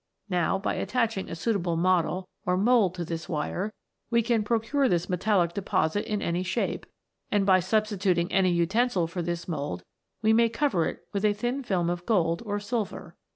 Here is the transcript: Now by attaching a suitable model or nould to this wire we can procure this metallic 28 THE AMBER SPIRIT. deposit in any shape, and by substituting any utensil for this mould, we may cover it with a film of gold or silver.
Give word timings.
Now 0.31 0.57
by 0.57 0.73
attaching 0.73 1.29
a 1.29 1.35
suitable 1.35 1.77
model 1.77 2.27
or 2.43 2.57
nould 2.57 2.95
to 2.95 3.05
this 3.05 3.29
wire 3.29 3.71
we 4.09 4.23
can 4.23 4.41
procure 4.43 4.89
this 4.89 5.07
metallic 5.07 5.51
28 5.53 5.53
THE 5.53 5.59
AMBER 5.59 5.89
SPIRIT. 5.89 5.93
deposit 6.07 6.11
in 6.11 6.21
any 6.23 6.41
shape, 6.41 6.85
and 7.31 7.45
by 7.45 7.59
substituting 7.59 8.31
any 8.31 8.49
utensil 8.51 9.05
for 9.05 9.21
this 9.21 9.47
mould, 9.47 9.83
we 10.23 10.33
may 10.33 10.49
cover 10.49 10.87
it 10.87 11.01
with 11.13 11.23
a 11.23 11.33
film 11.33 11.91
of 11.91 12.07
gold 12.07 12.41
or 12.47 12.59
silver. 12.59 13.15